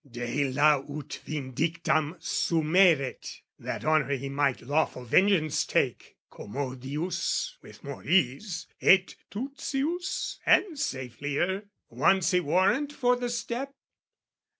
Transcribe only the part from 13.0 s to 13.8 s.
the step?